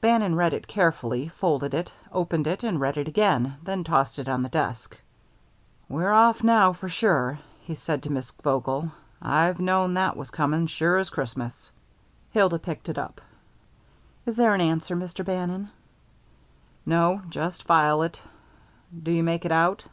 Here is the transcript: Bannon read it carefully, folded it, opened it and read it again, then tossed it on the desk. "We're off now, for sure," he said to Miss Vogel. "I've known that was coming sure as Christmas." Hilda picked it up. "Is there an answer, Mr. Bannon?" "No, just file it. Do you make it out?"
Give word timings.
Bannon 0.00 0.34
read 0.34 0.52
it 0.54 0.66
carefully, 0.66 1.28
folded 1.28 1.72
it, 1.72 1.92
opened 2.10 2.48
it 2.48 2.64
and 2.64 2.80
read 2.80 2.96
it 2.98 3.06
again, 3.06 3.58
then 3.62 3.84
tossed 3.84 4.18
it 4.18 4.28
on 4.28 4.42
the 4.42 4.48
desk. 4.48 4.98
"We're 5.88 6.10
off 6.10 6.42
now, 6.42 6.72
for 6.72 6.88
sure," 6.88 7.38
he 7.62 7.76
said 7.76 8.02
to 8.02 8.10
Miss 8.10 8.32
Vogel. 8.42 8.90
"I've 9.22 9.60
known 9.60 9.94
that 9.94 10.16
was 10.16 10.32
coming 10.32 10.66
sure 10.66 10.96
as 10.96 11.10
Christmas." 11.10 11.70
Hilda 12.32 12.58
picked 12.58 12.88
it 12.88 12.98
up. 12.98 13.20
"Is 14.26 14.34
there 14.34 14.52
an 14.52 14.60
answer, 14.60 14.96
Mr. 14.96 15.24
Bannon?" 15.24 15.70
"No, 16.84 17.22
just 17.30 17.62
file 17.62 18.02
it. 18.02 18.20
Do 19.04 19.12
you 19.12 19.22
make 19.22 19.44
it 19.44 19.52
out?" 19.52 19.84